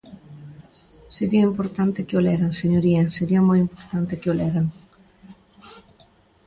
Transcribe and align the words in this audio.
Sería 1.17 1.47
importante 1.49 2.05
que 2.07 2.17
o 2.19 2.21
leran, 2.27 2.51
señoría, 2.61 3.01
sería 3.17 3.41
moi 3.47 3.57
importante 3.65 4.19
que 4.21 4.31
o 4.33 4.37
leran. 4.39 4.67